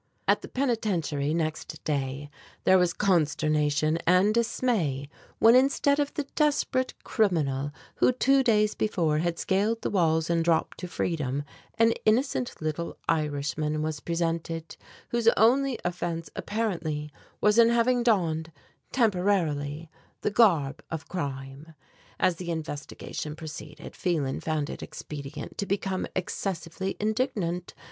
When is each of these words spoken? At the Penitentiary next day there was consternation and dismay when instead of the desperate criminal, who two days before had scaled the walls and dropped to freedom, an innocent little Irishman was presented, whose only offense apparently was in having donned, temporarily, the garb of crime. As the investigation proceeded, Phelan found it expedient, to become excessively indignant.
At 0.27 0.41
the 0.41 0.47
Penitentiary 0.47 1.31
next 1.31 1.83
day 1.83 2.31
there 2.63 2.79
was 2.79 2.91
consternation 2.91 3.99
and 4.07 4.33
dismay 4.33 5.07
when 5.37 5.53
instead 5.53 5.99
of 5.99 6.11
the 6.15 6.23
desperate 6.33 6.95
criminal, 7.03 7.71
who 7.97 8.11
two 8.11 8.41
days 8.41 8.73
before 8.73 9.19
had 9.19 9.37
scaled 9.37 9.83
the 9.83 9.91
walls 9.91 10.27
and 10.27 10.43
dropped 10.43 10.79
to 10.79 10.87
freedom, 10.87 11.43
an 11.77 11.91
innocent 12.03 12.59
little 12.63 12.97
Irishman 13.07 13.83
was 13.83 13.99
presented, 13.99 14.75
whose 15.09 15.27
only 15.37 15.77
offense 15.85 16.31
apparently 16.35 17.11
was 17.39 17.59
in 17.59 17.69
having 17.69 18.01
donned, 18.01 18.51
temporarily, 18.91 19.87
the 20.21 20.31
garb 20.31 20.81
of 20.89 21.07
crime. 21.09 21.75
As 22.19 22.37
the 22.37 22.49
investigation 22.49 23.35
proceeded, 23.35 23.95
Phelan 23.95 24.39
found 24.39 24.67
it 24.71 24.81
expedient, 24.81 25.59
to 25.59 25.67
become 25.67 26.07
excessively 26.15 26.97
indignant. 26.99 27.75